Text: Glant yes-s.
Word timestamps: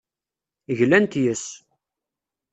Glant 0.77 1.13
yes-s. 1.21 1.45